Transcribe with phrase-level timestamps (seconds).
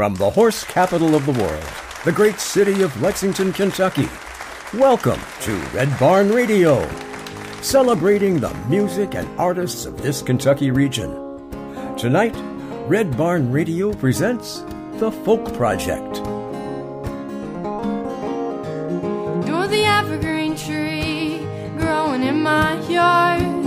[0.00, 1.62] From the horse capital of the world,
[2.06, 4.08] the great city of Lexington, Kentucky,
[4.72, 6.88] welcome to Red Barn Radio,
[7.60, 11.10] celebrating the music and artists of this Kentucky region.
[11.98, 12.34] Tonight,
[12.88, 16.16] Red Barn Radio presents The Folk Project.
[19.46, 21.40] You're the evergreen tree
[21.76, 23.59] growing in my yard.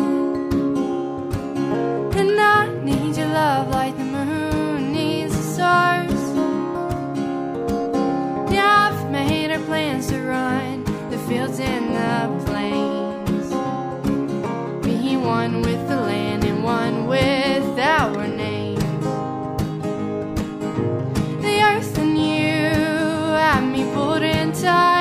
[24.63, 24.92] Pulled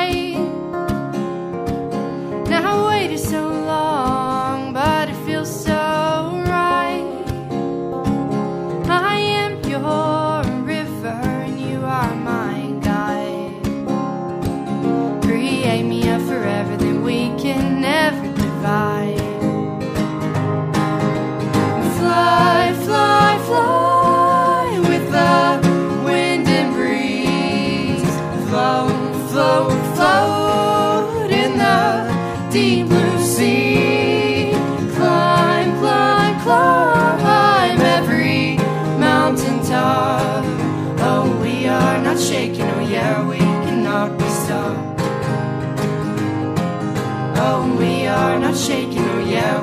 [49.33, 49.62] yeah,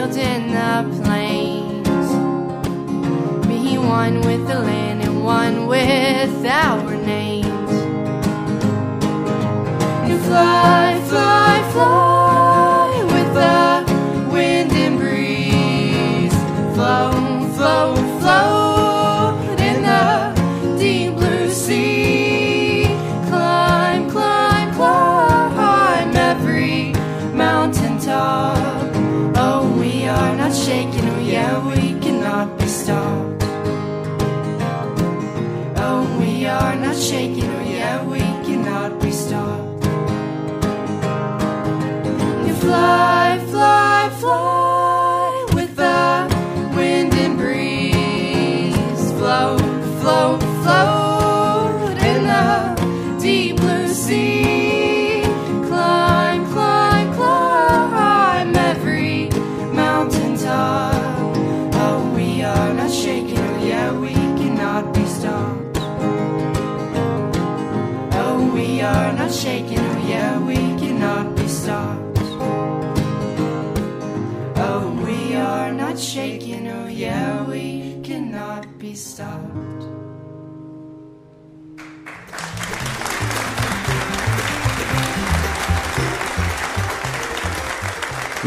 [0.00, 2.08] and the plains.
[3.48, 7.70] Be one with the land and one with our names.
[10.06, 10.87] Fly, fly,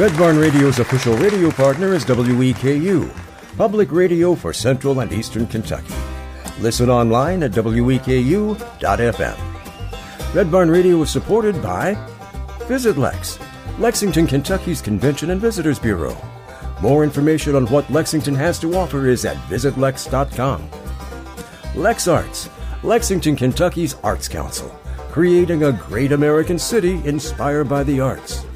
[0.01, 3.07] Red Barn Radio's official radio partner is WEKU,
[3.55, 5.93] public radio for Central and Eastern Kentucky.
[6.59, 9.37] Listen online at weku.fm.
[10.33, 11.93] Red Barn Radio is supported by
[12.67, 13.37] Visit Lex,
[13.77, 16.17] Lexington, Kentucky's Convention and Visitors Bureau.
[16.81, 20.67] More information on what Lexington has to offer is at visitlex.com.
[21.75, 22.49] Lex Arts,
[22.81, 24.69] Lexington, Kentucky's Arts Council,
[25.11, 28.47] creating a great American city inspired by the arts.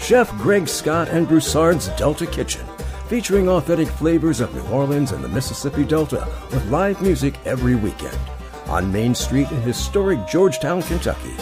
[0.00, 2.66] Chef Greg Scott and Broussard's Delta Kitchen,
[3.06, 8.18] featuring authentic flavors of New Orleans and the Mississippi Delta with live music every weekend.
[8.66, 11.34] On Main Street in historic Georgetown, Kentucky.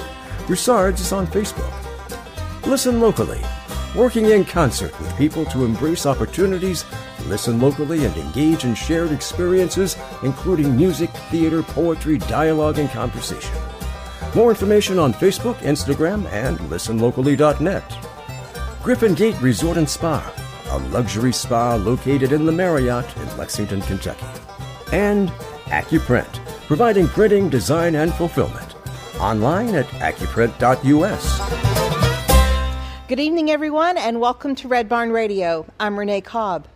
[0.47, 1.73] Broussard's is on Facebook.
[2.67, 3.41] Listen locally,
[3.97, 6.85] working in concert with people to embrace opportunities,
[7.27, 13.57] listen locally, and engage in shared experiences, including music, theater, poetry, dialogue, and conversation.
[14.35, 18.08] More information on Facebook, Instagram, and listenlocally.net.
[18.83, 20.33] Griffin Gate Resort and Spa,
[20.71, 24.25] a luxury spa located in the Marriott in Lexington, Kentucky.
[24.93, 25.31] And
[25.67, 26.33] AccuPrint,
[26.67, 28.75] providing printing, design, and fulfillment.
[29.21, 31.39] Online at accuprint.us.
[33.09, 35.67] Good evening, everyone, and welcome to Red Barn Radio.
[35.81, 36.69] I'm Renee Cobb.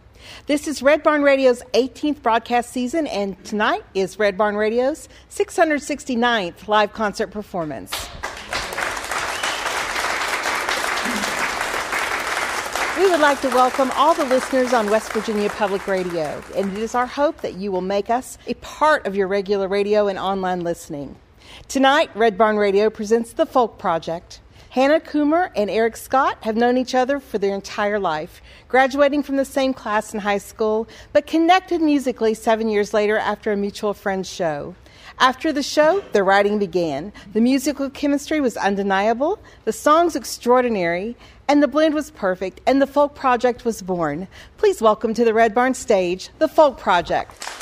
[0.46, 6.66] This is Red Barn Radio's 18th broadcast season, and tonight is Red Barn Radio's 669th
[6.66, 8.08] live concert performance.
[13.02, 16.80] We would like to welcome all the listeners on West Virginia Public Radio, and it
[16.80, 20.20] is our hope that you will make us a part of your regular radio and
[20.20, 21.16] online listening.
[21.66, 24.40] Tonight, Red Barn Radio presents The Folk Project.
[24.70, 29.34] Hannah Coomer and Eric Scott have known each other for their entire life, graduating from
[29.34, 33.94] the same class in high school, but connected musically seven years later after a mutual
[33.94, 34.76] friend's show.
[35.18, 37.12] After the show, the writing began.
[37.32, 41.16] The musical chemistry was undeniable, the songs extraordinary,
[41.48, 44.26] and the blend was perfect, and the Folk Project was born.
[44.56, 47.61] Please welcome to the Red Barn stage the Folk Project.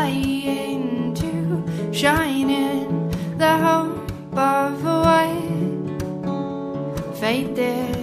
[0.00, 5.26] Lion to shine in the hope of what
[7.20, 7.99] faith is.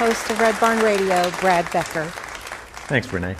[0.00, 2.04] Host of Red Barn Radio, Brad Becker.
[2.86, 3.36] Thanks, Renee.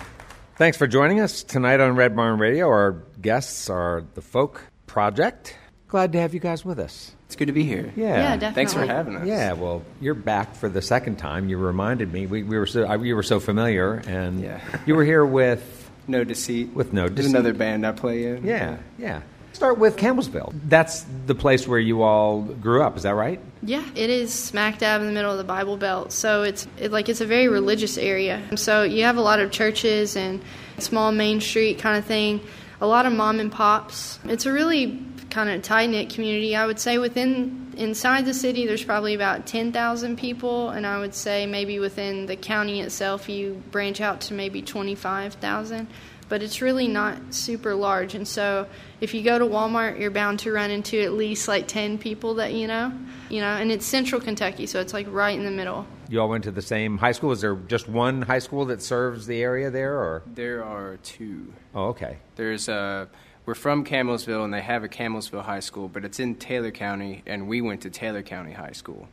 [0.56, 2.68] Thanks for joining us tonight on Red Barn Radio.
[2.68, 5.56] Our guests are the Folk Project.
[5.88, 7.12] Glad to have you guys with us.
[7.26, 7.92] It's good to be here.
[7.96, 8.54] Yeah, Yeah, definitely.
[8.54, 9.26] Thanks for having us.
[9.26, 11.48] Yeah, well, you're back for the second time.
[11.48, 12.26] You reminded me.
[12.26, 14.60] We, we were so I, you were so familiar, and Yeah.
[14.86, 16.74] you were here with No Deceit.
[16.74, 17.30] With No There's Deceit.
[17.30, 18.44] another band I play in.
[18.44, 19.22] yeah, yeah.
[19.54, 20.52] Start with Campbellsville.
[20.68, 22.96] That's the place where you all grew up.
[22.96, 23.40] Is that right?
[23.62, 26.12] Yeah, it is smack dab in the middle of the Bible Belt.
[26.12, 28.42] So it's it, like it's a very religious area.
[28.56, 30.42] So you have a lot of churches and
[30.78, 32.40] small main street kind of thing.
[32.80, 34.18] A lot of mom and pops.
[34.24, 36.56] It's a really kind of tight knit community.
[36.56, 40.98] I would say within inside the city, there's probably about ten thousand people, and I
[40.98, 45.86] would say maybe within the county itself, you branch out to maybe twenty five thousand.
[46.30, 48.66] But it's really not super large, and so
[49.02, 52.36] if you go to Walmart, you're bound to run into at least like ten people
[52.36, 52.92] that you know,
[53.28, 53.48] you know.
[53.48, 55.86] And it's Central Kentucky, so it's like right in the middle.
[56.08, 57.32] You all went to the same high school.
[57.32, 60.22] Is there just one high school that serves the area there, or?
[60.26, 61.52] There are two.
[61.74, 62.18] Oh, okay.
[62.36, 63.06] There's uh
[63.50, 67.24] we're from Campbellsville and they have a Campbellsville High School, but it's in Taylor County
[67.26, 69.08] and we went to Taylor County High School.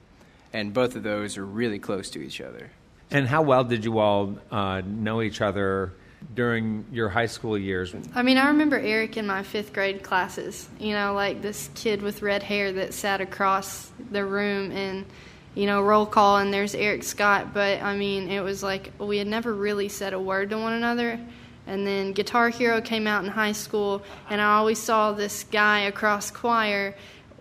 [0.54, 2.70] And both of those are really close to each other.
[3.10, 5.94] And how well did you all uh, know each other
[6.34, 7.94] during your high school years?
[8.16, 10.68] I mean, I remember Eric in my fifth grade classes.
[10.80, 15.06] You know, like this kid with red hair that sat across the room and,
[15.56, 17.54] you know, roll call and there's Eric Scott.
[17.54, 20.74] But I mean, it was like we had never really said a word to one
[20.74, 21.20] another.
[21.68, 25.82] And then Guitar Hero came out in high school, and I always saw this guy
[25.82, 26.96] across choir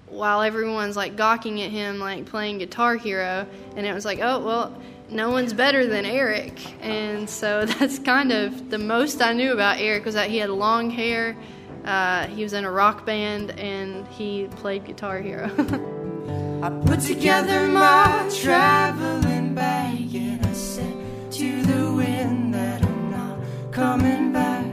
[0.08, 3.46] while everyone's like gawking at him, like playing Guitar Hero.
[3.76, 6.58] And it was like, oh, well, no one's better than Eric.
[6.82, 10.50] And so that's kind of the most I knew about Eric was that he had
[10.50, 11.36] long hair,
[11.84, 15.50] uh, he was in a rock band, and he played Guitar Hero.
[16.62, 20.96] I put together my traveling bag and I said
[21.32, 23.38] to the wind that I'm not
[23.70, 24.64] coming back.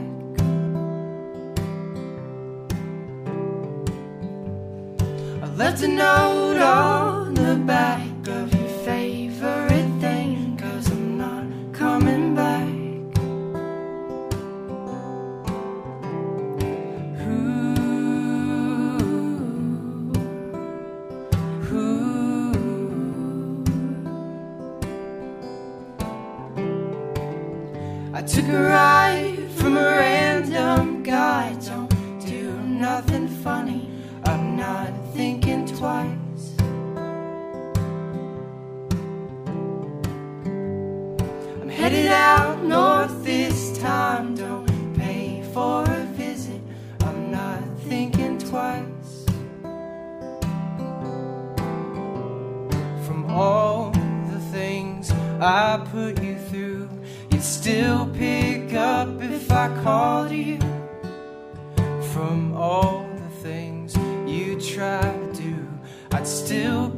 [5.42, 8.63] I left a note on the back of your
[28.44, 31.56] took a ride from a random guy.
[31.64, 31.88] Don't
[32.26, 33.88] do nothing funny.
[34.24, 36.54] I'm not thinking twice.
[41.60, 44.34] I'm headed out north this time.
[44.34, 44.73] Don't
[58.84, 60.58] up if I called you.
[62.12, 65.56] From all the things you try to do,
[66.12, 66.88] I'd still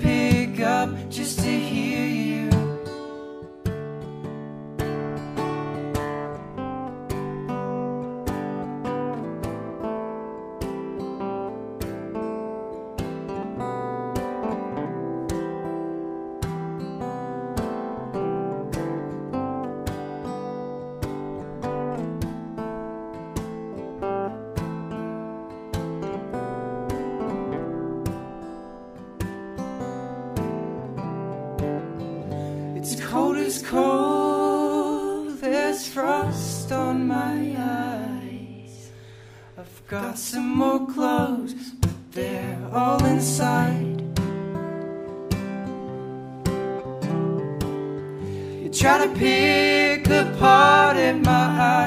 [40.16, 44.00] Some more clothes, but they're all inside.
[48.62, 51.85] You try to pick apart at my eyes,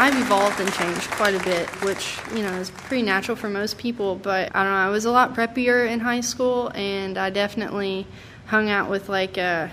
[0.00, 3.76] I've evolved and changed quite a bit, which you know is pretty natural for most
[3.76, 4.16] people.
[4.16, 8.06] But I don't know, I was a lot preppier in high school, and I definitely
[8.46, 9.70] hung out with like a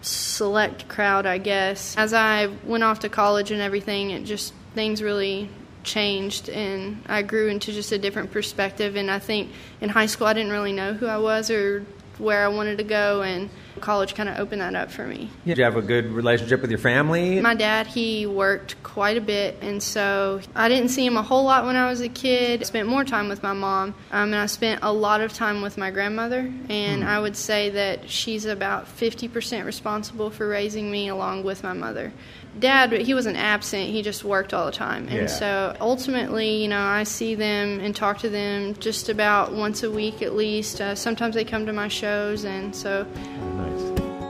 [0.00, 1.94] select crowd, I guess.
[1.98, 5.50] As I went off to college and everything, it just things really
[5.84, 8.96] changed and I grew into just a different perspective.
[8.96, 9.50] And I think
[9.82, 11.84] in high school I didn't really know who I was or
[12.16, 15.30] where I wanted to go, and college kind of opened that up for me.
[15.44, 17.40] Did you have a good relationship with your family?
[17.40, 21.44] My dad, he worked quite a bit, and so I didn't see him a whole
[21.44, 22.60] lot when I was a kid.
[22.60, 25.62] I spent more time with my mom, um, and I spent a lot of time
[25.62, 31.08] with my grandmother, and I would say that she's about 50% responsible for raising me
[31.08, 32.12] along with my mother.
[32.58, 35.08] Dad, he wasn't absent, he just worked all the time.
[35.08, 35.26] And Yeah.
[35.26, 39.90] so ultimately, you know, I see them and talk to them just about once a
[39.90, 40.80] week at least.
[40.80, 43.55] Uh, sometimes they come to my shows, and so Nice.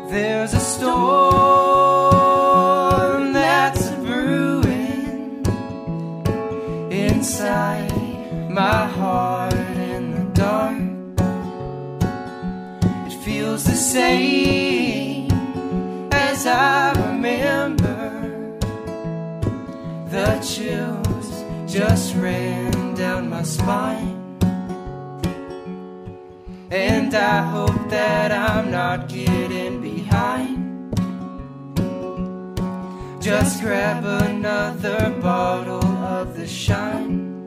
[0.08, 0.92] There's a storm
[3.32, 5.44] that's brewing
[6.92, 7.92] inside
[8.48, 10.78] my heart in the dark.
[13.08, 15.28] It feels the same
[16.12, 18.12] as I remember.
[20.08, 24.15] The chills just ran down my spine.
[26.70, 30.92] And I hope that I'm not getting behind.
[33.22, 37.44] Just grab another bottle of the shine.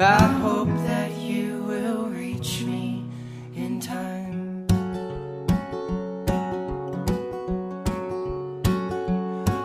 [0.00, 3.04] I hope that you will reach me
[3.56, 4.66] in time.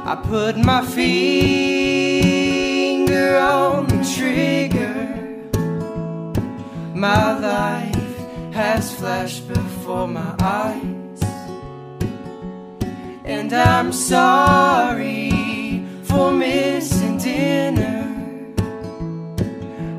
[0.05, 2.17] I put my finger
[3.37, 4.48] on the trigger.
[6.99, 8.17] My life
[8.51, 11.23] has flashed before my eyes.
[13.23, 18.03] And I'm sorry for missing dinner.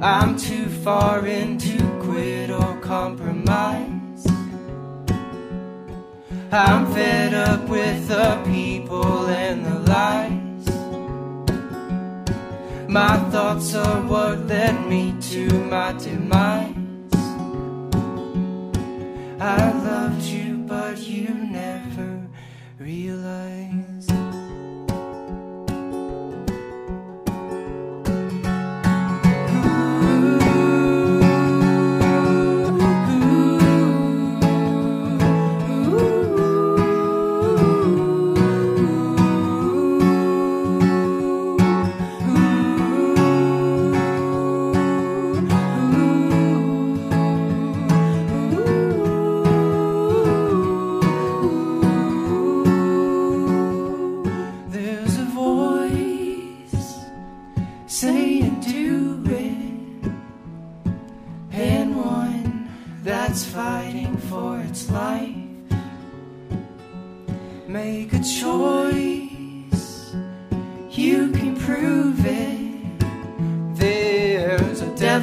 [0.03, 4.27] I'm too far in to quit or compromise.
[6.53, 10.67] I'm fed up with the people and the lies.
[12.91, 16.80] My thoughts are what led me to my demise.
[19.43, 22.29] I loved you, but you never
[22.79, 23.70] realized.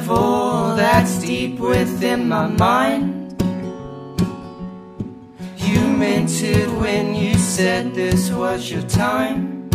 [0.08, 3.42] Devil that's deep within my mind.
[5.58, 9.68] You meant it when you said this was your time.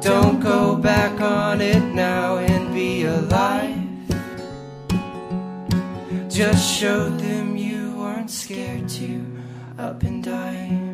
[0.00, 3.82] Don't go back on it now and be alive.
[6.28, 9.26] Just show them you weren't scared to
[9.76, 10.93] up and die.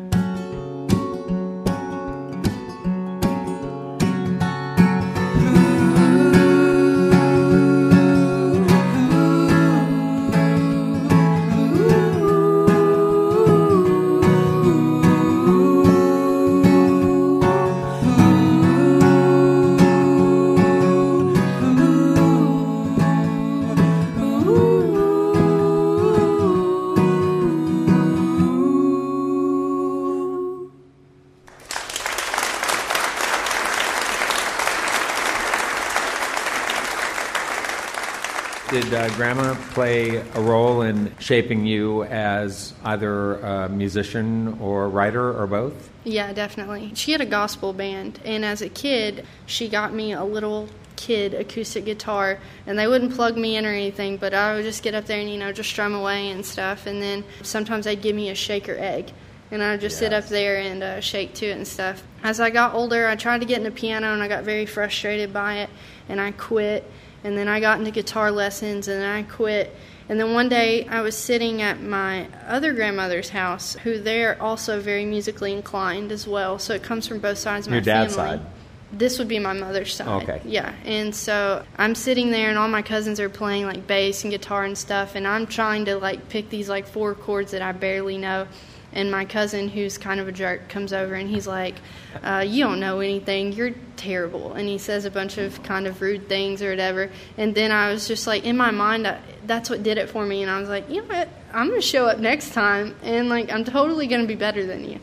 [38.91, 45.31] Did uh, Grandma play a role in shaping you as either a musician or writer
[45.31, 45.89] or both?
[46.03, 46.91] Yeah, definitely.
[46.95, 51.33] She had a gospel band, and as a kid, she got me a little kid
[51.33, 54.93] acoustic guitar, and they wouldn't plug me in or anything, but I would just get
[54.93, 58.17] up there and, you know, just strum away and stuff, and then sometimes they'd give
[58.17, 59.13] me a shaker egg.
[59.51, 62.03] And I would just sit up there and uh, shake to it and stuff.
[62.23, 65.31] As I got older, I tried to get into piano and I got very frustrated
[65.31, 65.69] by it,
[66.09, 66.83] and I quit.
[67.23, 69.75] And then I got into guitar lessons and I quit.
[70.09, 74.81] And then one day I was sitting at my other grandmother's house, who they're also
[74.81, 76.59] very musically inclined as well.
[76.59, 78.37] So it comes from both sides of Your my dad's family.
[78.37, 78.45] side?
[78.91, 80.23] This would be my mother's side.
[80.23, 80.41] Okay.
[80.43, 80.73] Yeah.
[80.83, 84.65] And so I'm sitting there and all my cousins are playing like bass and guitar
[84.65, 88.17] and stuff and I'm trying to like pick these like four chords that I barely
[88.17, 88.47] know.
[88.93, 91.75] And my cousin, who's kind of a jerk, comes over and he's like,
[92.23, 93.53] uh, You don't know anything.
[93.53, 94.53] You're terrible.
[94.53, 97.09] And he says a bunch of kind of rude things or whatever.
[97.37, 100.25] And then I was just like, in my mind, I, that's what did it for
[100.25, 100.41] me.
[100.41, 101.29] And I was like, You know what?
[101.53, 102.95] I'm going to show up next time.
[103.03, 104.99] And like, I'm totally going to be better than you.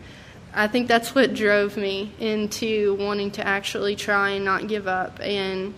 [0.55, 5.21] I think that's what drove me into wanting to actually try and not give up.
[5.21, 5.75] And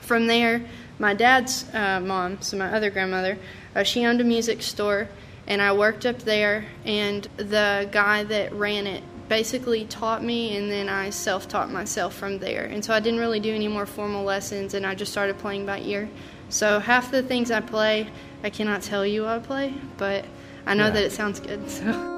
[0.00, 0.62] from there,
[0.98, 3.38] my dad's uh, mom, so my other grandmother,
[3.74, 5.08] uh, she owned a music store,
[5.46, 6.66] and I worked up there.
[6.84, 12.14] And the guy that ran it basically taught me, and then I self taught myself
[12.14, 12.64] from there.
[12.64, 15.64] And so I didn't really do any more formal lessons, and I just started playing
[15.66, 16.08] by ear.
[16.50, 18.08] So half the things I play,
[18.42, 20.24] I cannot tell you I play, but
[20.66, 20.90] I know Yeah.
[20.90, 21.60] that it sounds good.
[21.70, 22.10] So.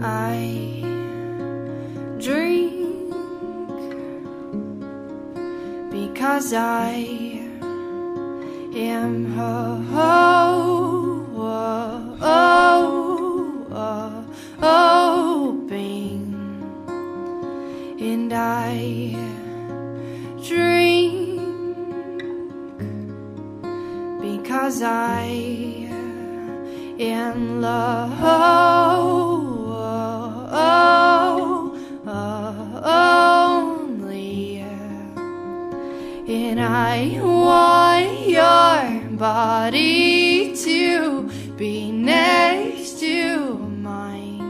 [0.00, 0.80] I
[2.18, 3.10] drink
[5.90, 6.94] because I
[8.74, 11.11] am ho- ho-
[11.44, 12.16] Oh,
[13.70, 14.24] ho-
[14.60, 16.22] hoping,
[18.00, 19.16] and I
[20.46, 21.40] drink
[24.20, 25.26] because I
[27.00, 28.78] am lonely, oh,
[32.06, 33.51] oh,
[36.28, 44.40] and I want your body to be next to mine,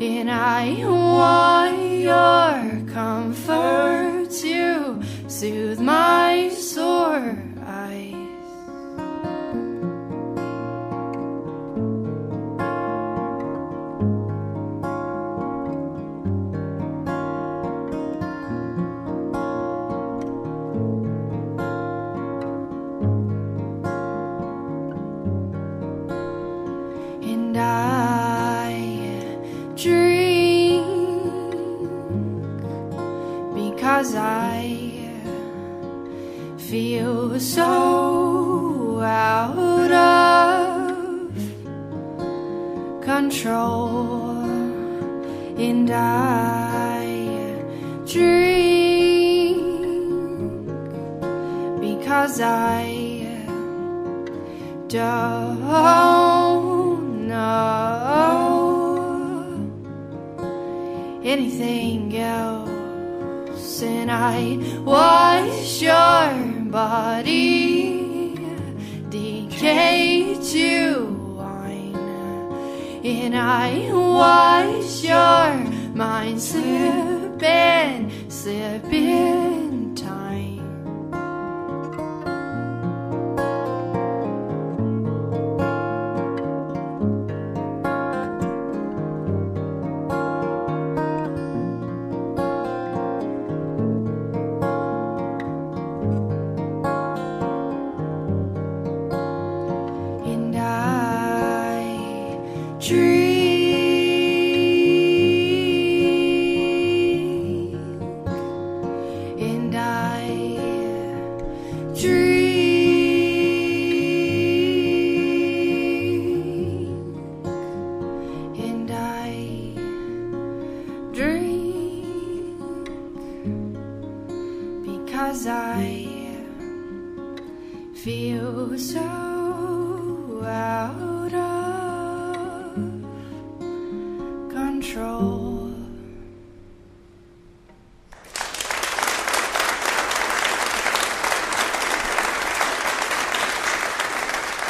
[0.00, 7.49] and I want your comfort to soothe my sore
[33.90, 34.78] because I
[36.58, 41.34] feel so out of
[43.02, 44.42] control,
[45.58, 47.04] and I
[48.06, 49.58] drink
[51.80, 53.26] because I
[54.86, 55.66] don't
[57.26, 58.60] know
[61.24, 62.59] anything else,
[63.82, 68.36] and I watch your body.
[69.08, 71.04] Decay to
[71.36, 71.96] wine,
[73.04, 76.40] and I watch your mind.
[76.40, 79.49] Slip and slip in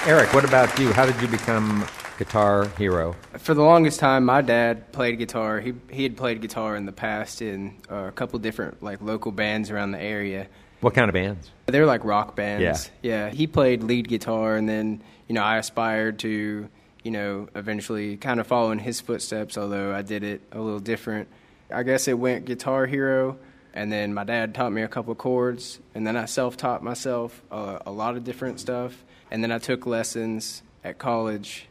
[0.06, 0.92] Eric, what about you?
[0.94, 1.86] How did you become
[2.18, 3.14] guitar hero?
[3.36, 5.60] For the longest time, my dad played guitar.
[5.60, 9.30] He he had played guitar in the past in uh, a couple different like local
[9.30, 10.48] bands around the area.
[10.80, 11.50] What kind of bands?
[11.66, 12.90] They're like rock bands.
[13.02, 13.26] Yeah.
[13.26, 13.30] Yeah.
[13.30, 16.68] He played lead guitar, and then you know I aspired to
[17.04, 19.58] you know eventually kind of follow in his footsteps.
[19.58, 21.28] Although I did it a little different.
[21.72, 23.36] I guess it went Guitar Hero,
[23.74, 27.42] and then my dad taught me a couple of chords, and then I self-taught myself
[27.50, 31.68] a, a lot of different stuff, and then I took lessons at college,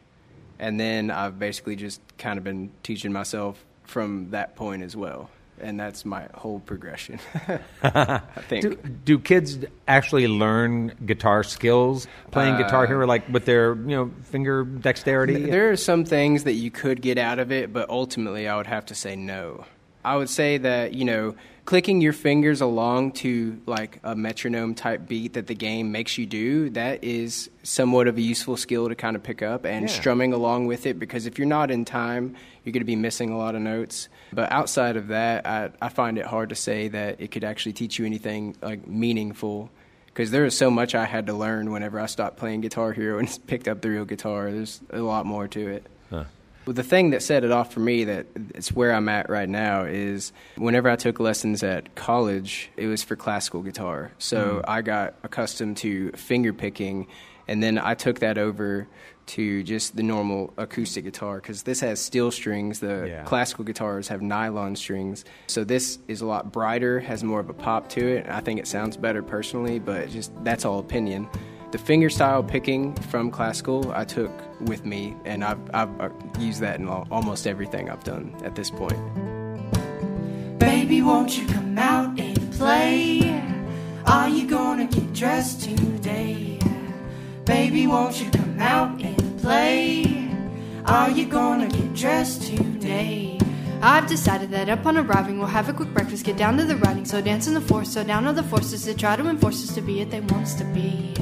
[0.58, 5.30] and then I've basically just kind of been teaching myself from that point as well.
[5.62, 7.18] And that's my whole progression.
[7.82, 8.62] I think.
[8.62, 13.94] Do, do kids actually learn guitar skills playing Guitar Hero, uh, like with their you
[13.94, 15.50] know finger dexterity?
[15.50, 18.68] There are some things that you could get out of it, but ultimately I would
[18.68, 19.66] have to say no.
[20.04, 21.34] I would say that, you know,
[21.66, 26.26] clicking your fingers along to like a metronome type beat that the game makes you
[26.26, 29.94] do, that is somewhat of a useful skill to kind of pick up and Yeah.
[29.94, 32.34] strumming along with it because if you're not in time,
[32.64, 34.08] you're going to be missing a lot of notes.
[34.32, 37.74] But outside of that, I, I find it hard to say that it could actually
[37.74, 39.70] teach you anything like meaningful
[40.06, 43.18] because there is so much I had to learn whenever I stopped playing Guitar Hero
[43.18, 44.50] and picked up the real guitar.
[44.50, 45.86] There's a lot more to it.
[46.70, 49.48] Well, the thing that set it off for me that it's where I'm at right
[49.48, 54.12] now is whenever I took lessons at college, it was for classical guitar.
[54.18, 54.70] So hmm.
[54.70, 57.08] I got accustomed to finger picking,
[57.48, 58.86] and then I took that over
[59.26, 62.78] to just the normal acoustic guitar because this has steel strings.
[62.78, 63.24] The Yeah.
[63.24, 65.24] classical guitars have nylon strings.
[65.48, 68.26] So this is a lot brighter, has more of a pop to it.
[68.28, 71.28] I think it sounds better personally, but just that's all opinion.
[71.70, 76.08] The finger style picking from classical, I took with me, and I've, I've uh,
[76.40, 78.98] used that in almost everything I've done at this point.
[80.58, 83.40] Baby, won't you come out and play?
[84.04, 86.58] Are you gonna get dressed today?
[87.44, 90.28] Baby, won't you come out and play?
[90.86, 93.38] Are you gonna get dressed today?
[93.80, 97.04] I've decided that upon arriving, we'll have a quick breakfast, get down to the writing,
[97.04, 99.72] so dance in the force, so down to the forces to try to enforce us
[99.76, 101.14] to be what they want us to be.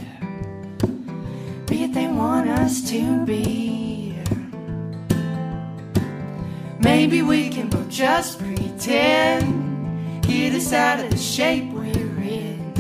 [1.93, 4.17] They want us to be.
[6.81, 10.23] Maybe we can both just pretend.
[10.23, 12.73] Get us out of the shape we're in.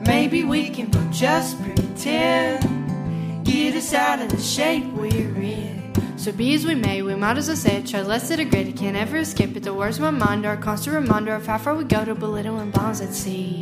[0.00, 3.44] Maybe we can both just pretend.
[3.44, 5.92] Get us out of the shape we're in.
[6.16, 8.68] So be as we may, we might as well say it, try less to degrade
[8.68, 9.64] it, can't ever escape it.
[9.64, 12.70] The words my mind are a constant reminder of how far we go to belittling
[12.70, 13.60] bombs at sea.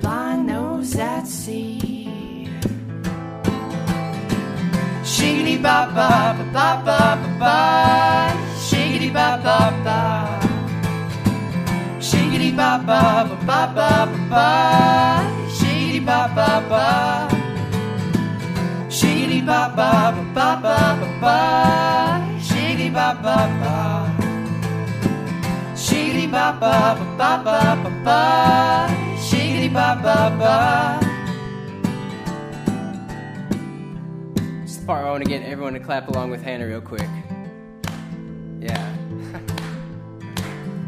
[0.00, 1.99] blind nose at sea.
[5.02, 7.56] Shiggity ba ba ba ba ba ba.
[8.56, 10.00] Shiggity ba ba ba.
[11.98, 14.48] Shiggity ba ba ba ba ba ba.
[15.56, 16.86] Shiggity ba ba ba.
[18.88, 21.38] Shiggity ba ba ba ba ba ba.
[22.38, 23.76] Shiggity ba ba ba.
[25.74, 28.22] Shiggity ba ba ba ba ba ba.
[29.16, 31.09] Shiggity ba ba ba.
[34.90, 37.06] Part I want to get everyone to clap along with Hannah real quick.
[38.58, 38.74] Yeah.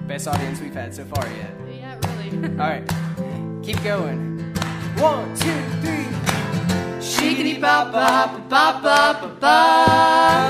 [0.08, 1.54] Best audience we've had so far yet.
[1.70, 2.48] Yeah, really.
[2.58, 2.84] All right,
[3.62, 4.18] keep going.
[4.98, 6.10] One, two, three.
[6.98, 9.56] Shiggity ba ba ba ba ba ba.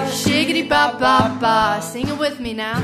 [0.09, 1.83] Shiggity ba ba ba.
[1.83, 2.81] Sing it with me now.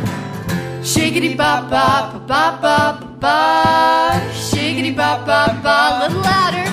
[0.85, 3.39] Shiggity ba ba ba ba ba ba.
[4.37, 5.77] Shiggity ba ba ba.
[5.81, 6.69] A little louder.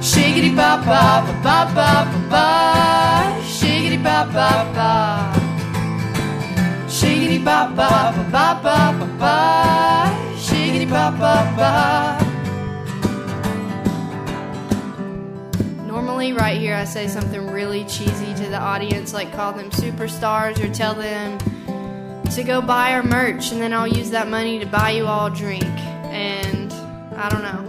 [0.00, 2.27] Shiggity ba ba ba ba ba.
[4.18, 4.92] Ba ba ba.
[6.90, 9.36] Shiggity ba ba ba ba ba ba ba.
[10.34, 11.72] Shiggity ba ba ba.
[15.86, 20.58] Normally, right here, I say something really cheesy to the audience, like call them superstars
[20.58, 21.38] or tell them
[22.34, 25.26] to go buy our merch, and then I'll use that money to buy you all
[25.26, 25.62] a drink.
[26.10, 26.72] And
[27.14, 27.62] I don't know.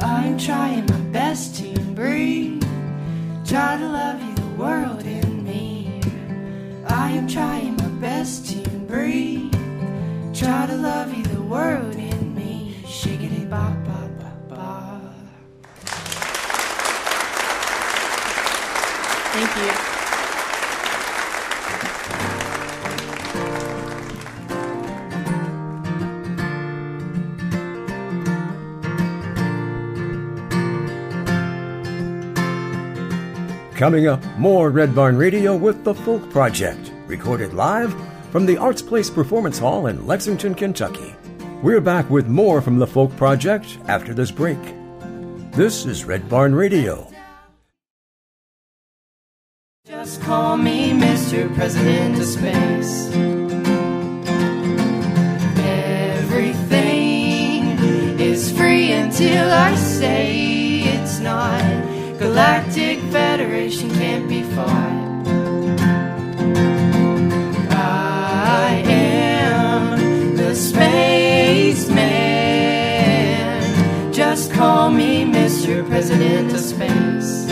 [0.06, 2.62] I'm trying my best to breathe.
[3.46, 4.25] Try to love you,
[4.56, 6.00] world in me.
[6.88, 9.52] I am trying my best to breathe.
[10.34, 12.76] Try to love you, the world in me.
[12.84, 15.00] Shiggity ba ba ba ba.
[19.32, 19.95] Thank you.
[33.76, 37.94] Coming up, more Red Barn Radio with the Folk Project, recorded live
[38.32, 41.14] from the Arts Place Performance Hall in Lexington, Kentucky.
[41.62, 44.56] We're back with more from the Folk Project after this break.
[45.52, 47.06] This is Red Barn Radio.
[49.84, 51.54] Just call me Mr.
[51.54, 53.10] President of Space.
[56.16, 57.78] Everything
[58.18, 61.85] is free until I say it's not.
[62.18, 65.26] Galactic Federation can't be fought.
[67.70, 72.02] I am the spaceman.
[74.14, 75.86] Just call me Mr.
[75.86, 77.46] President of Space.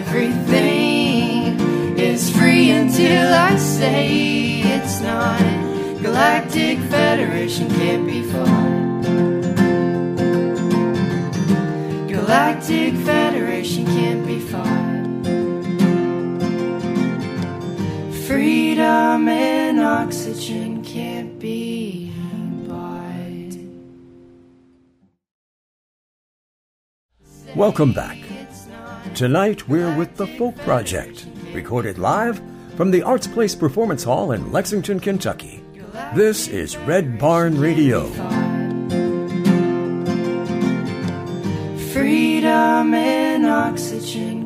[0.00, 1.60] Everything
[1.98, 5.38] is free until I say it's not.
[6.00, 8.71] Galactic Federation can't be fought.
[12.72, 14.64] Galactic Federation can't be fought.
[18.26, 22.10] Freedom and oxygen can't be.
[27.54, 28.16] Welcome back.
[29.14, 32.40] Tonight we're with The Folk Project, recorded live
[32.76, 35.62] from the Arts Place Performance Hall in Lexington, Kentucky.
[36.14, 38.41] This is Red Barn Radio.
[42.52, 44.41] I'm in oxygen.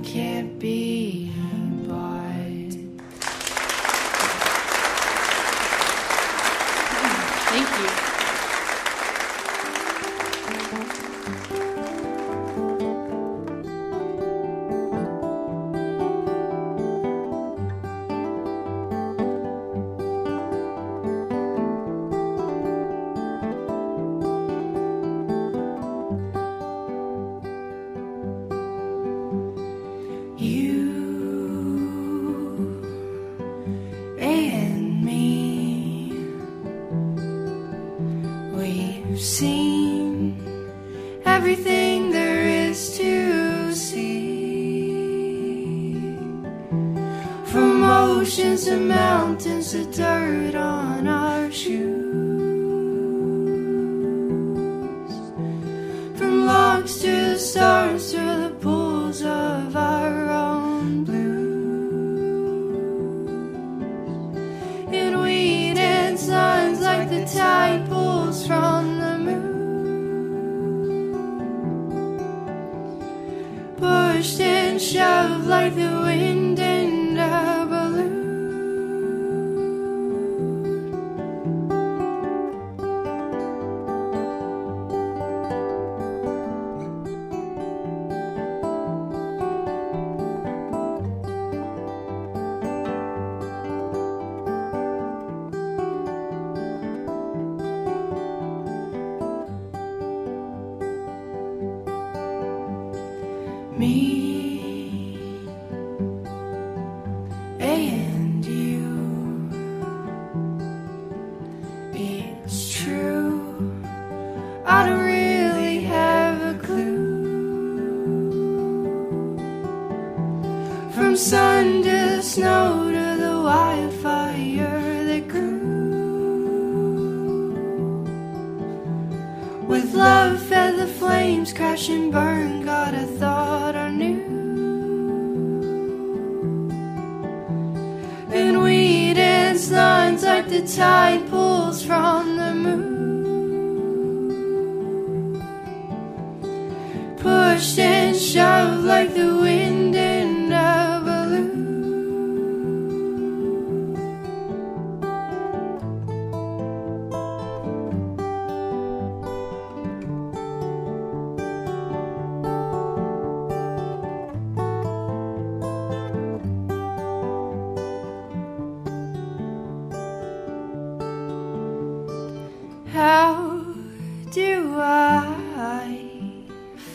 [75.46, 76.35] like the wind.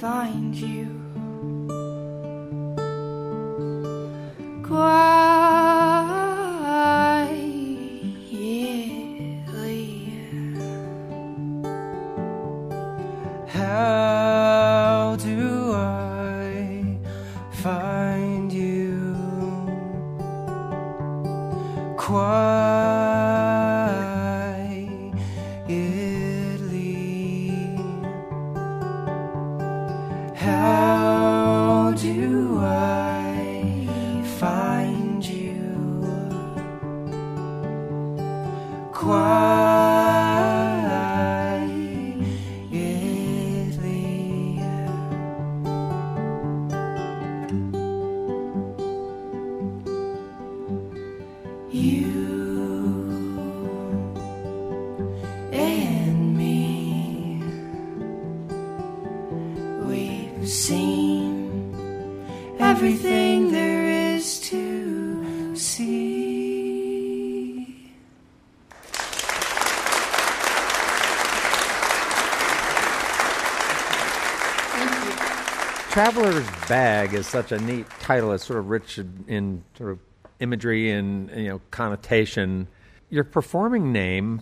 [0.02, 1.01] find you.
[75.92, 78.32] Traveler's Bag is such a neat title.
[78.32, 80.00] It's sort of rich in sort of
[80.39, 82.70] imagery and you know connotation.
[83.10, 84.42] Your performing name,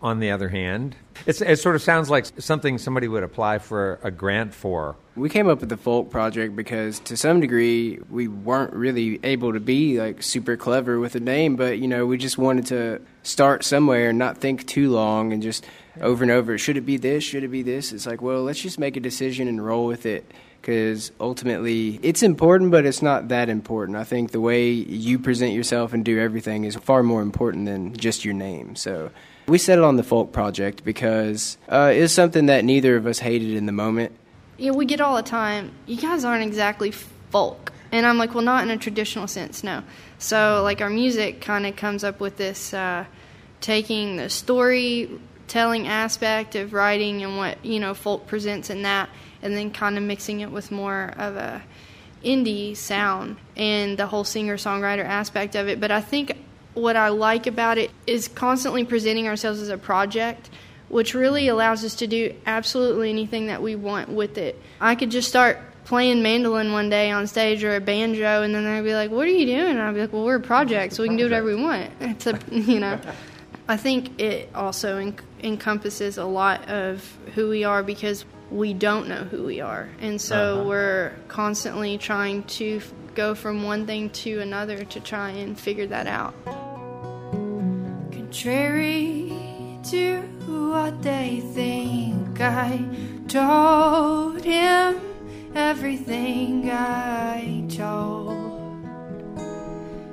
[0.00, 0.94] on the other hand,
[1.26, 4.94] it sort of sounds like something somebody would apply for a grant for.
[5.16, 9.52] We came up with the folk project because, to some degree, we weren't really able
[9.52, 13.00] to be like super clever with a name, but you know, we just wanted to
[13.24, 15.66] start somewhere and not think too long and just
[16.00, 16.56] over and over.
[16.56, 17.24] Should it be this?
[17.24, 17.92] Should it be this?
[17.92, 20.30] It's like, well, let's just make a decision and roll with it
[20.64, 23.98] because ultimately it's important, but it's not that important.
[23.98, 27.94] I think the way you present yourself and do everything is far more important than
[27.94, 28.74] just your name.
[28.74, 29.10] So
[29.46, 33.50] we settled on the folk project because uh, it's something that neither of us hated
[33.50, 34.12] in the moment.
[34.56, 35.72] Yeah, we get all the time.
[35.84, 37.72] You guys aren't exactly folk.
[37.92, 39.82] And I'm like, well, not in a traditional sense, no.
[40.18, 43.04] So, like, our music kind of comes up with this uh,
[43.60, 49.10] taking the storytelling aspect of writing and what, you know, folk presents in that,
[49.44, 51.62] and then kind of mixing it with more of a
[52.24, 55.78] indie sound and the whole singer songwriter aspect of it.
[55.78, 56.36] But I think
[56.72, 60.50] what I like about it is constantly presenting ourselves as a project
[60.88, 64.60] which really allows us to do absolutely anything that we want with it.
[64.80, 68.64] I could just start playing mandolin one day on stage or a banjo, and then
[68.64, 70.94] they'd be like, "What are you doing?" And I'd be like, "Well, we're a project,
[70.94, 72.98] so we can do whatever we want." It's a, you know.
[73.66, 78.24] I think it also en- encompasses a lot of who we are because
[78.54, 80.68] we don't know who we are, and so Uh-huh.
[80.68, 85.86] we're constantly trying to f- go from one thing to another to try and figure
[85.88, 86.34] that out.
[88.12, 89.32] Contrary
[89.90, 92.84] to what they think, I
[93.26, 95.00] told him
[95.54, 98.84] everything I told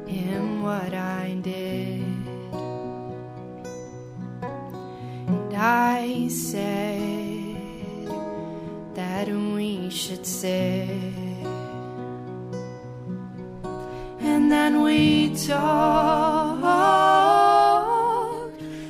[0.07, 2.05] him what I did.
[5.27, 7.40] And I said
[8.95, 10.87] that we should say.
[14.19, 16.51] And then we talked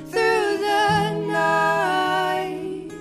[0.10, 2.92] through the night.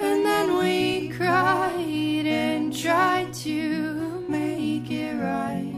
[0.00, 5.74] And then we cried and tried to make it right.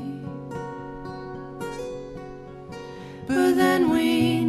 [3.27, 4.40] But then we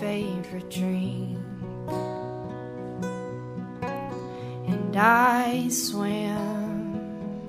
[0.00, 1.38] favorite drink.
[4.66, 7.46] And I swam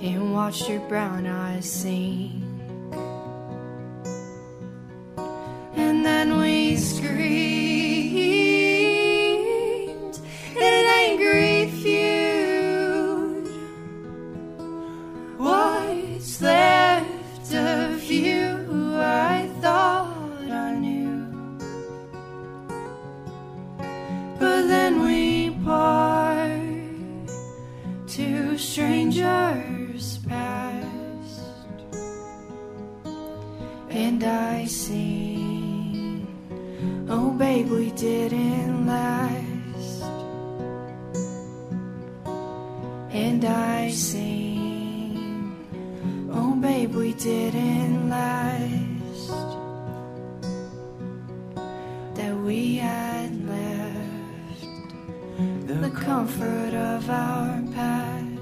[0.00, 2.47] and watched your brown eyes sink.
[55.68, 58.38] The comfort of our past.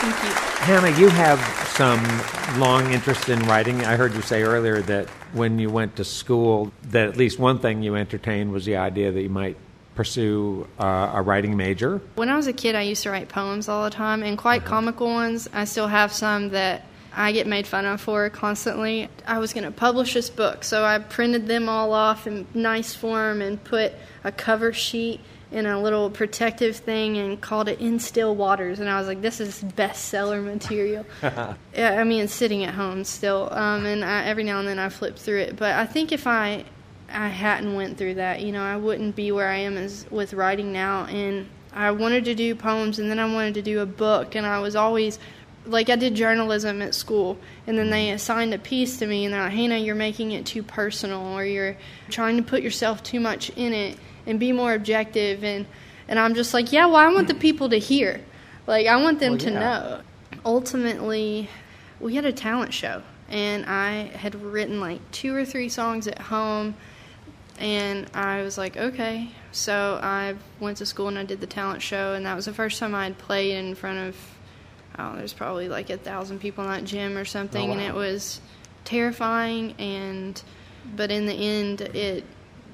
[0.00, 0.30] Thank you.
[0.64, 1.38] Hannah, you have
[1.76, 2.00] some
[2.58, 3.84] long interest in writing.
[3.84, 7.58] I heard you say earlier that when you went to school, that at least one
[7.58, 9.58] thing you entertained was the idea that you might
[9.94, 12.00] pursue uh, a writing major.
[12.14, 14.64] When I was a kid, I used to write poems all the time, and quite
[14.64, 15.46] comical ones.
[15.52, 16.86] I still have some that
[17.16, 19.08] I get made fun of for constantly.
[19.26, 22.94] I was going to publish this book, so I printed them all off in nice
[22.94, 23.92] form and put
[24.24, 25.20] a cover sheet
[25.52, 28.80] in a little protective thing and called it In Still Waters.
[28.80, 31.06] And I was like, this is bestseller material.
[31.22, 31.56] yeah,
[32.00, 35.16] I mean, sitting at home still, um, and I, every now and then I flip
[35.16, 35.56] through it.
[35.56, 36.64] But I think if I
[37.14, 38.40] I hadn't went through that.
[38.40, 41.04] You know, I wouldn't be where I am as with writing now.
[41.04, 44.46] And I wanted to do poems, and then I wanted to do a book, and
[44.46, 45.18] I was always
[45.66, 49.32] like I did journalism at school, and then they assigned a piece to me, and
[49.32, 51.76] they're like, Hannah, you're making it too personal, or you're
[52.10, 55.66] trying to put yourself too much in it, and be more objective." And
[56.08, 58.20] and I'm just like, "Yeah, well, I want the people to hear,
[58.66, 59.60] like I want them Well, to yeah.
[59.60, 60.00] know."
[60.44, 61.48] Ultimately,
[62.00, 66.18] we had a talent show, and I had written like two or three songs at
[66.18, 66.74] home,
[67.58, 71.80] and I was like, "Okay." So I went to school and I did the talent
[71.80, 74.16] show, and that was the first time I had played in front of
[74.98, 77.94] oh, there's probably like a thousand people in that gym or something, Oh, and it
[77.94, 78.40] was
[78.84, 79.74] terrifying.
[79.78, 80.40] And
[80.96, 82.24] but in the end, it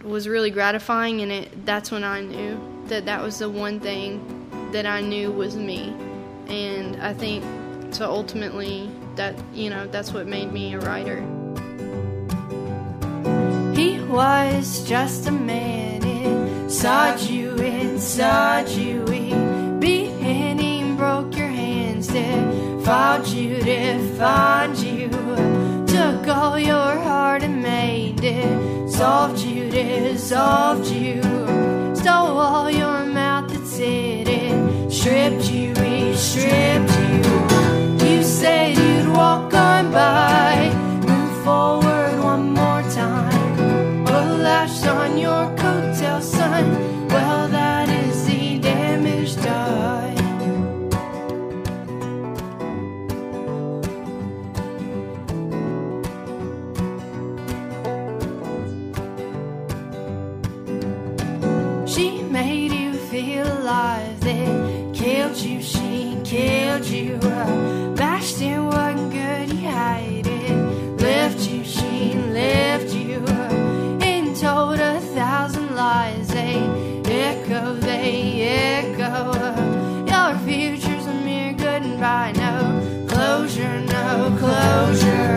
[0.03, 4.71] was really gratifying, and it that's when I knew that that was the one thing
[4.73, 5.95] that I knew was me,
[6.49, 7.45] and I think
[7.93, 8.11] so.
[8.11, 11.21] Ultimately, that you know that's what made me a writer.
[13.75, 19.30] He was just a man inside you, inside you.
[22.91, 25.09] To find you, to find you.
[25.87, 31.23] Took all your heart and made it, solved you, dissolved you.
[31.95, 36.90] Stole all your mouth that said it, stripped you, he stripped
[66.87, 67.17] you.
[67.97, 71.01] Bashed in one good, he hide it.
[71.01, 73.25] Left you, she left you.
[74.03, 76.29] And told a thousand lies.
[76.29, 76.57] They
[77.05, 79.33] echo, they echo.
[80.07, 82.33] Your future's a mere goodbye.
[82.37, 85.35] No closure, no closure.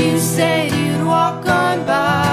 [0.00, 2.23] You said you'd walk on by.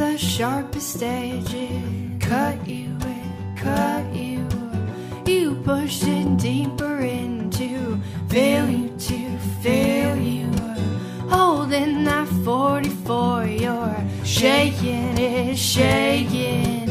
[0.00, 1.82] The sharpest edges,
[2.20, 4.48] cut you and cut you.
[5.26, 10.46] You pushed it deeper into failure to failure.
[11.28, 16.88] Holding that 44, you're shaking it, shaking.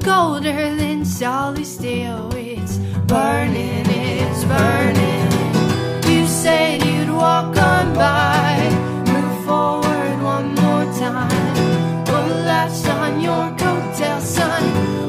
[0.00, 2.76] Colder than solid steel, it's
[3.10, 5.30] burning, it's burning.
[6.08, 8.41] You said you'd walk on by,
[12.62, 15.01] Latched on your coattail, son.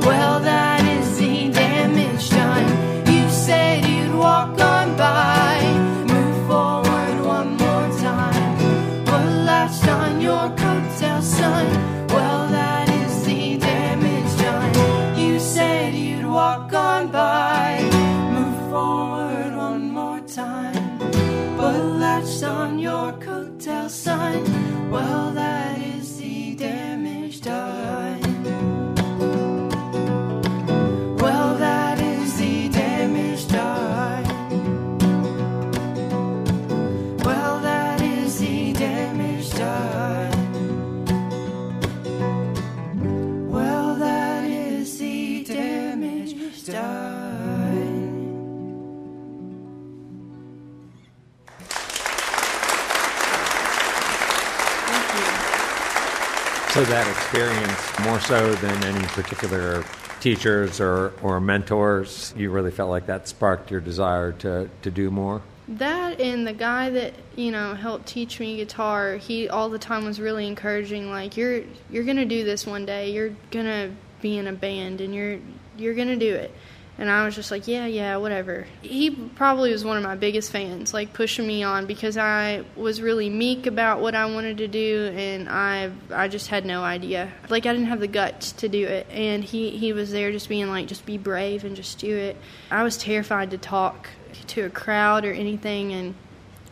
[56.94, 59.84] That experience, more so than any particular
[60.20, 65.10] teachers or, or mentors, you really felt like that sparked your desire to, to do
[65.10, 65.42] more?
[65.68, 70.06] That and the guy that you know helped teach me guitar, he all the time
[70.06, 71.10] was really encouraging.
[71.10, 73.12] Like you're you're gonna do this one day.
[73.12, 75.40] You're gonna be in a band, and you're
[75.78, 76.52] you're gonna do it.
[76.98, 78.68] And I was just like, yeah, yeah, whatever.
[78.84, 83.02] He probably was one of my biggest fans, like pushing me on because I was
[83.02, 87.32] really meek about what I wanted to do, and I I just had no idea.
[87.50, 90.48] Like I didn't have the guts to do it, and he he was there just
[90.50, 92.38] being like, just be brave and just do it.
[92.70, 94.10] I was terrified to talk
[94.48, 96.14] to a crowd or anything, and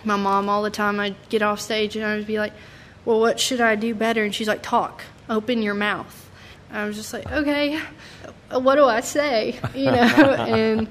[0.04, 1.00] my mom all the time.
[1.00, 2.54] I'd get off stage and I would be like,
[3.06, 4.24] Well, what should I do better?
[4.24, 6.30] And she's like, Talk, open your mouth.
[6.72, 7.80] I was just like, Okay,
[8.60, 9.60] what do I say?
[9.74, 9.94] You know,
[10.48, 10.88] and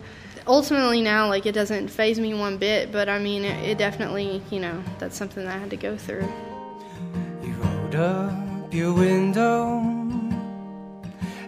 [0.46, 4.42] ultimately now, like, it doesn't faze me one bit, but I mean, it, it definitely,
[4.50, 6.28] you know, that's something that I had to go through.
[7.42, 9.80] You rolled up your window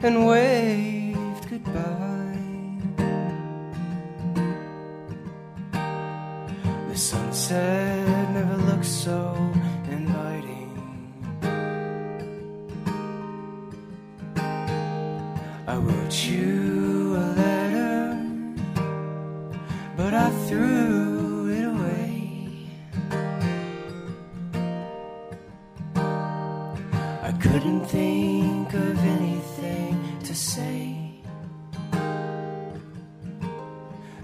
[0.03, 2.13] and waved goodbye.
[6.89, 9.53] The sunset never looks so
[15.73, 18.21] I wrote you a letter,
[19.97, 22.69] but I threw it away.
[27.23, 31.23] I couldn't think of anything to say.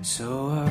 [0.02, 0.67] So I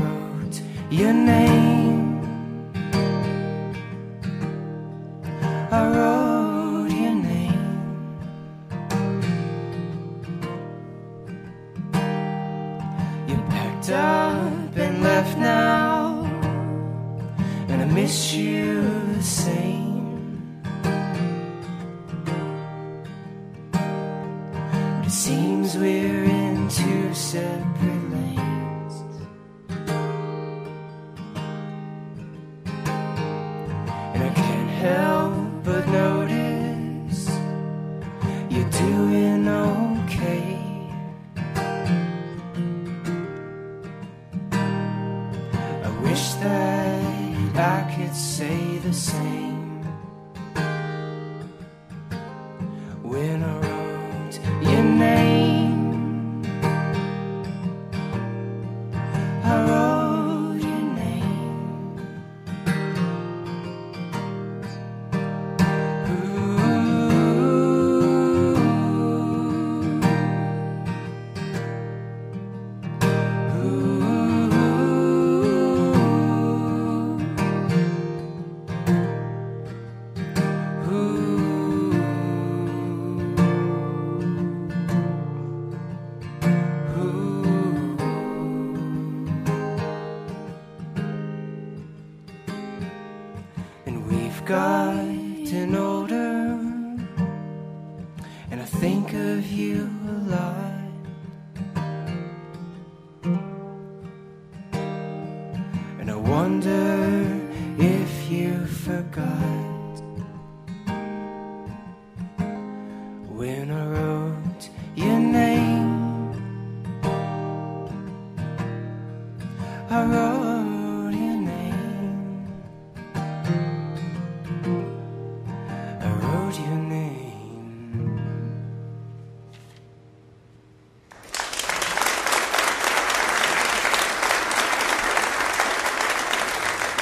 [48.97, 49.56] same.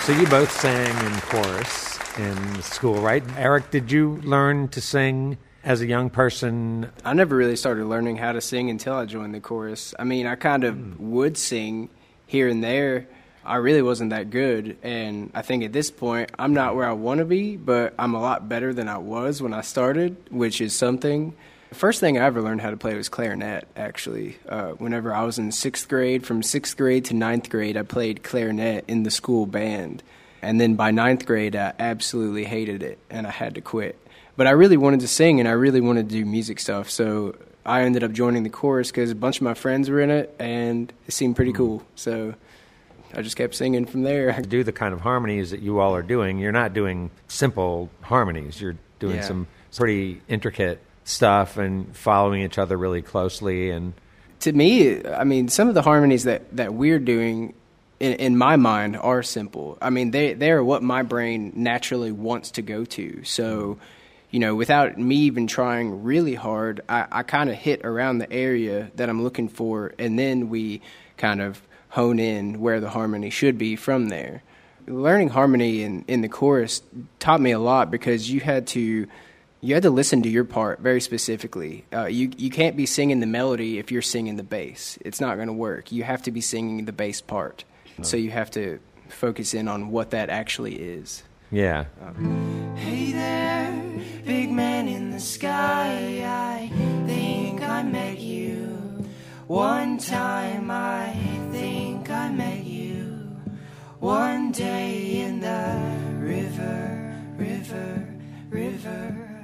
[0.06, 3.24] So you both sang in chorus in school, right?
[3.40, 6.92] Eric, did you learn to sing as a young person?
[7.04, 9.96] I never really started learning how to sing until I joined the chorus.
[9.98, 11.12] I mean, I kind of hmm.
[11.12, 11.90] would sing
[12.28, 13.08] here and there.
[13.44, 16.94] I really wasn't that good, and I think at this point, I'm not where I
[16.94, 20.62] want to be, but I'm a lot better than I was when I started, which
[20.62, 21.36] is something.
[21.76, 24.38] First thing I ever learned how to play was clarinet, actually.
[24.48, 28.24] Uh, whenever I was in sixth grade, from sixth grade to ninth grade, I played
[28.24, 30.02] clarinet in the school band.
[30.42, 34.00] And then by ninth grade, I absolutely hated it, and I had to quit.
[34.38, 37.36] But I really wanted to sing, and I really wanted to do music stuff, so
[37.66, 40.34] I ended up joining the chorus because a bunch of my friends were in it,
[40.40, 41.84] and it seemed pretty cool.
[41.96, 42.36] So
[43.14, 44.32] I just kept singing from there.
[44.32, 46.40] To do the kind of harmonies that you all are doing.
[46.40, 48.62] You're not doing simple harmonies.
[48.62, 49.24] You're doing Yeah.
[49.24, 53.70] some pretty intricate stuff and following each other really closely.
[53.70, 53.94] And
[54.42, 57.54] to me, I mean, some of the harmonies that, that we're doing
[58.00, 59.78] in, in my mind are simple.
[59.82, 63.24] I mean, they, they are what my brain naturally wants to go to.
[63.24, 63.78] So,
[64.32, 68.32] you know, without me even trying really hard, I, I kind of hit around the
[68.32, 70.82] area that I'm looking for, and then we
[71.18, 74.44] kind of hone in where the harmony should be from there.
[74.88, 76.82] Learning harmony in, in the chorus
[77.20, 79.08] taught me a lot because you had to
[79.62, 81.86] you had to listen to your part very specifically.
[81.92, 84.98] Uh, you you can't be singing the melody if you're singing the bass.
[85.02, 85.92] It's not going to work.
[85.92, 87.64] You have to be singing the bass part.
[88.02, 91.24] So you have to focus in on what that actually is.
[91.52, 91.86] Yeah.
[92.02, 96.22] Um, hey there, big man in the sky.
[96.26, 96.70] I
[97.08, 99.06] think I met you
[99.48, 100.70] one time.
[100.70, 101.14] I
[101.52, 103.04] think I met you
[104.00, 105.80] one day in the
[106.20, 108.08] river, river,
[108.50, 109.35] river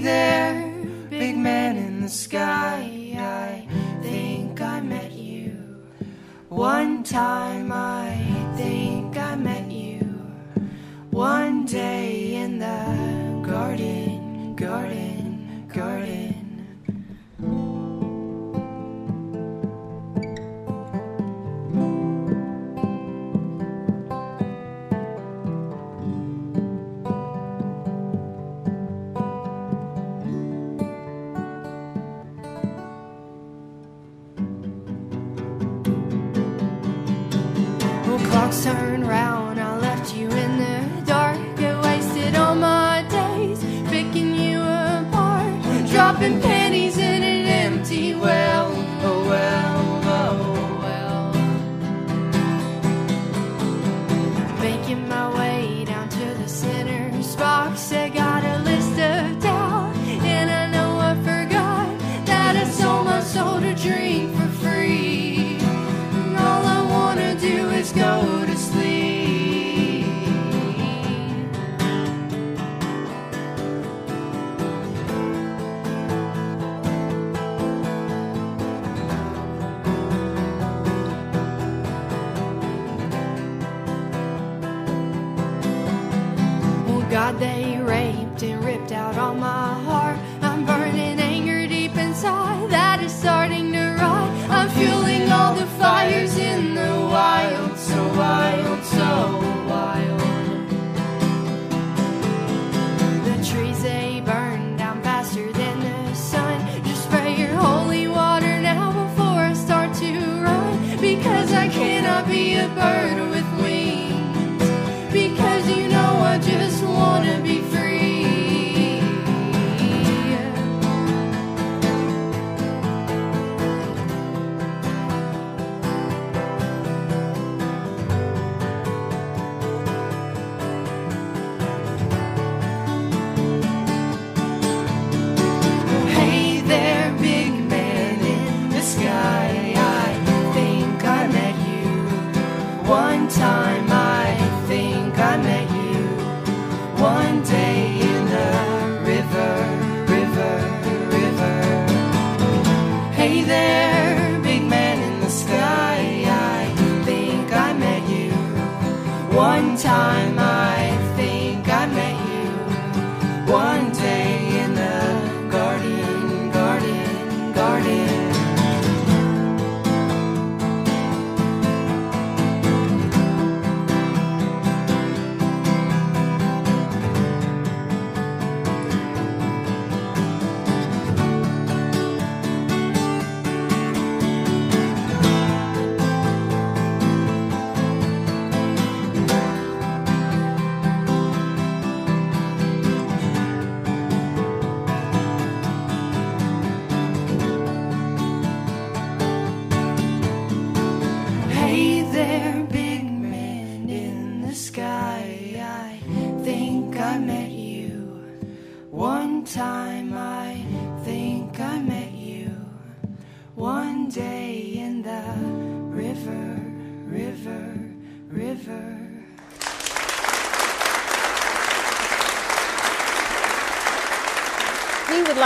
[0.00, 0.74] there,
[1.08, 3.14] big man in the sky.
[3.16, 3.66] I
[4.02, 5.52] think I met you.
[6.48, 8.16] One time I
[8.56, 10.00] think I met you.
[11.10, 16.29] One day in the garden, garden, garden.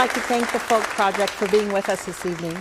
[0.05, 2.55] Like to thank the Folk Project for being with us this evening.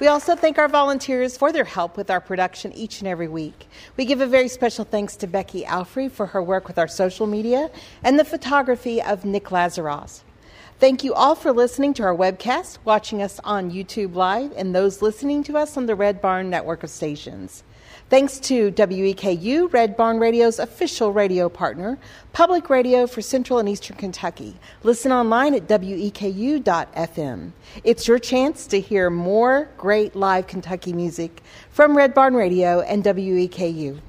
[0.00, 3.68] We also thank our volunteers for their help with our production each and every week.
[3.96, 7.26] We give a very special thanks to Becky Alfrey for her work with our social
[7.26, 7.70] media
[8.04, 10.20] and the photography of Nick Lazaros.
[10.78, 15.00] Thank you all for listening to our webcast, watching us on YouTube Live, and those
[15.00, 17.62] listening to us on the Red Barn network of stations.
[18.10, 21.96] Thanks to WEKU, Red Barn Radio's official radio partner,
[22.32, 24.56] public radio for Central and Eastern Kentucky.
[24.82, 27.52] Listen online at weku.fm.
[27.84, 31.40] It's your chance to hear more great live Kentucky music
[31.70, 34.00] from Red Barn Radio and WEKU.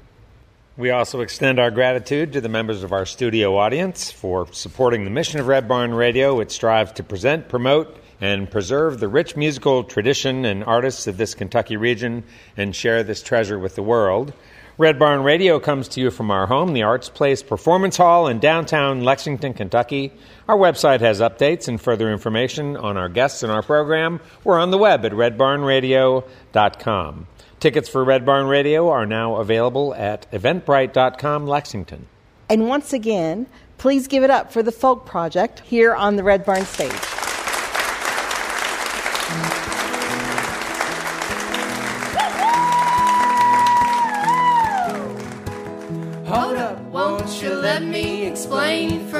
[0.76, 5.10] We also extend our gratitude to the members of our studio audience for supporting the
[5.10, 9.82] mission of Red Barn Radio, which strives to present, promote, and preserve the rich musical
[9.82, 12.22] tradition and artists of this Kentucky region
[12.56, 14.32] and share this treasure with the world.
[14.78, 18.38] Red Barn Radio comes to you from our home, the Arts Place Performance Hall in
[18.38, 20.12] downtown Lexington, Kentucky.
[20.48, 24.20] Our website has updates and further information on our guests and our program.
[24.44, 27.26] We're on the web at redbarnradio.com.
[27.58, 32.06] Tickets for Red Barn Radio are now available at eventbrite.com Lexington.
[32.48, 33.46] And once again,
[33.78, 37.21] please give it up for the Folk Project here on the Red Barn stage.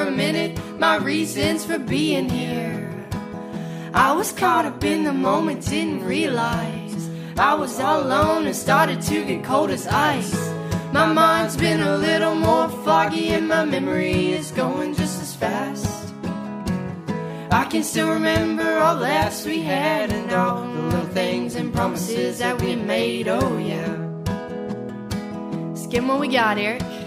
[0.07, 3.07] A minute my reasons for being here.
[3.93, 9.01] I was caught up in the moment, didn't realize I was all alone and started
[9.03, 10.53] to get cold as ice.
[10.91, 16.13] My mind's been a little more foggy and my memory is going just as fast.
[17.51, 21.73] I can still remember all the laughs we had and all the little things and
[21.73, 23.27] promises that we made.
[23.27, 23.93] Oh, yeah.
[25.75, 27.02] Skim what we got, Eric.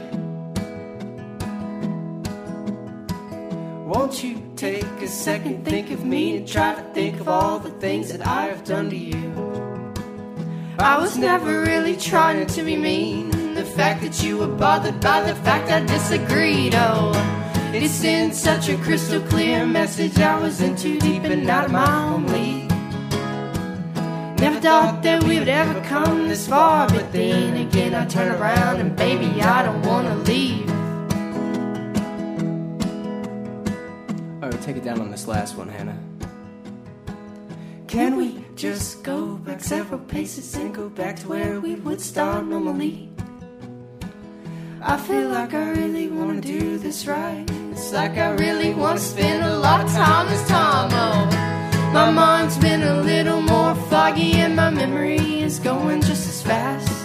[3.86, 7.70] Won't you take a second, think of me, and try to think of all the
[7.70, 9.32] things that I have done to you?
[10.80, 13.54] I was never really trying to be mean.
[13.54, 17.12] The fact that you were bothered by the fact I disagreed, oh,
[17.72, 20.18] it sent such a crystal clear message.
[20.18, 22.68] I was in too deep and out of my own league.
[24.40, 28.80] Never thought that we would ever come this far, but then again I turn around
[28.80, 30.75] and baby, I don't wanna leave.
[34.66, 35.96] Take it down on this last one, Hannah.
[37.86, 42.44] Can we just go back several paces and go back to where we would start
[42.44, 43.08] normally?
[44.82, 47.46] I feel like I really wanna do this right.
[47.70, 50.90] It's like I really wanna spend a lot of time this time.
[50.92, 56.42] Oh, my mind's been a little more foggy and my memory is going just as
[56.42, 56.95] fast.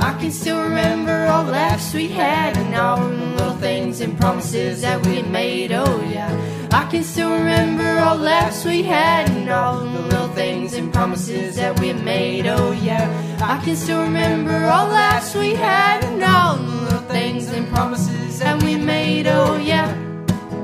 [0.00, 4.18] I can still remember all the laughs we had and all the little things and
[4.18, 5.72] promises that we made.
[5.72, 6.32] Oh yeah,
[6.72, 10.90] I can still remember all the laughs we had and all the little things and
[10.92, 12.46] promises that we made.
[12.46, 13.06] Oh yeah,
[13.42, 17.68] I can still remember all the laughs we had and all the little things and
[17.68, 19.26] promises that we made.
[19.26, 19.94] Oh yeah,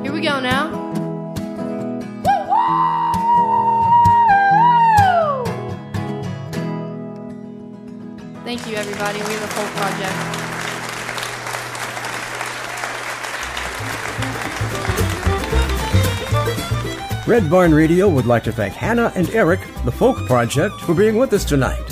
[0.03, 0.86] here we go now.
[8.57, 9.19] Thank you, everybody.
[9.19, 10.17] We're the Folk Project.
[17.29, 21.19] Red Barn Radio would like to thank Hannah and Eric, the Folk Project, for being
[21.19, 21.85] with us tonight.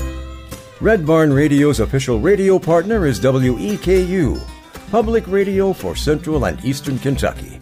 [0.80, 4.40] Red Barn Radio's official radio partner is WEKU,
[4.90, 7.60] public radio for Central and Eastern Kentucky.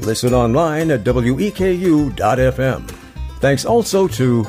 [0.00, 2.90] Listen online at weku.fm.
[3.38, 4.44] Thanks also to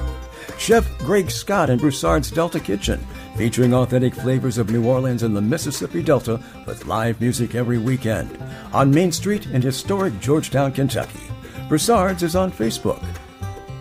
[0.61, 2.99] Chef Greg Scott and Broussard's Delta Kitchen,
[3.35, 8.37] featuring authentic flavors of New Orleans and the Mississippi Delta with live music every weekend
[8.71, 11.19] on Main Street in historic Georgetown, Kentucky.
[11.67, 13.03] Broussard's is on Facebook.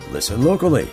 [0.09, 0.89] Listen locally.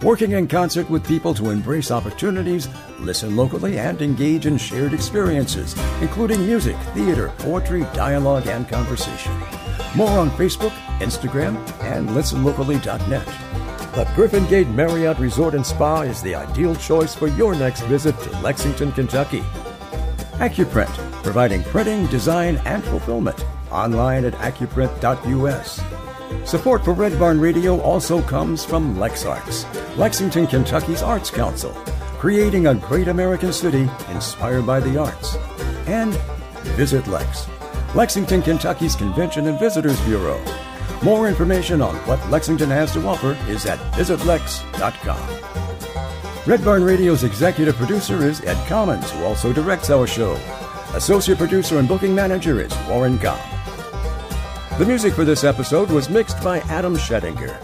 [0.00, 5.76] Working in concert with people to embrace opportunities, listen locally, and engage in shared experiences,
[6.00, 9.34] including music, theater, poetry, dialogue, and conversation.
[9.94, 13.55] More on Facebook, Instagram, and listenlocally.net.
[13.96, 18.14] The Griffin Gate Marriott Resort and Spa is the ideal choice for your next visit
[18.20, 19.40] to Lexington, Kentucky.
[20.34, 23.42] Acuprint, providing printing, design, and fulfillment.
[23.70, 25.80] Online at acuprint.us.
[26.44, 29.64] Support for Red Barn Radio also comes from LexArts,
[29.96, 31.72] Lexington, Kentucky's Arts Council,
[32.18, 35.36] creating a great American city inspired by the arts.
[35.86, 36.12] And
[36.76, 37.46] Visit Lex,
[37.94, 40.38] Lexington, Kentucky's Convention and Visitors Bureau.
[41.02, 45.20] More information on what Lexington has to offer is at visitlex.com.
[46.46, 50.34] Red Barn Radio's executive producer is Ed Commons, who also directs our show.
[50.94, 53.38] Associate producer and booking manager is Warren Gomm.
[54.78, 57.60] The music for this episode was mixed by Adam Schettinger.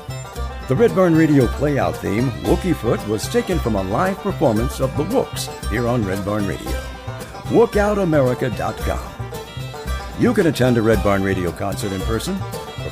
[0.68, 4.96] The Red Barn Radio playout theme, Wookie Foot, was taken from a live performance of
[4.96, 6.80] The Wooks here on Red Barn Radio.
[7.48, 9.12] WookOutAmerica.com.
[10.18, 12.36] You can attend a Red Barn Radio concert in person.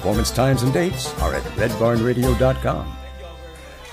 [0.00, 2.96] Performance times and dates are at redbarnradio.com.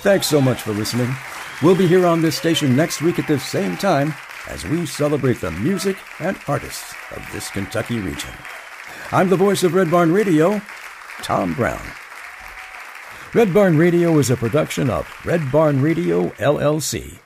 [0.04, 1.14] Thanks so much for listening.
[1.62, 4.14] We'll be here on this station next week at the same time
[4.48, 8.32] as we celebrate the music and artists of this Kentucky region.
[9.12, 10.62] I'm the voice of Red Barn Radio,
[11.24, 11.86] Tom Brown.
[13.34, 17.20] Red Barn Radio is a production of Red Barn Radio, LLC.